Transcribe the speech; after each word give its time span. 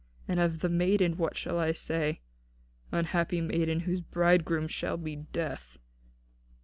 And 0.27 0.39
of 0.39 0.61
the 0.61 0.67
maiden, 0.67 1.15
what 1.15 1.37
shall 1.37 1.59
I 1.59 1.73
say? 1.73 2.21
Unhappy 2.91 3.39
maiden 3.39 3.81
whose 3.81 4.01
bridegroom 4.01 4.67
shall 4.67 4.97
be 4.97 5.15
Death! 5.31 5.77